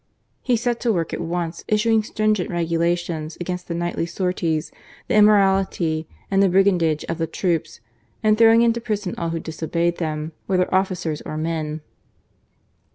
He 0.41 0.57
set 0.57 0.79
to 0.79 0.91
work 0.91 1.13
at 1.13 1.21
once, 1.21 1.63
issuing 1.67 2.01
stringent 2.01 2.49
regulations 2.49 3.37
against 3.39 3.67
the 3.67 3.75
nightly 3.75 4.07
sorties, 4.07 4.71
the 5.07 5.13
immorality 5.13 6.07
and 6.31 6.41
the 6.41 6.49
brigandage 6.49 7.03
of 7.05 7.19
the 7.19 7.27
troops, 7.27 7.81
and 8.23 8.35
throwing 8.35 8.63
into 8.63 8.81
prison 8.81 9.13
all 9.19 9.29
who 9.29 9.39
dis 9.39 9.61
obeyed 9.61 9.97
them, 9.99 10.31
whether 10.47 10.73
officers 10.73 11.21
or 11.21 11.37
men. 11.37 11.81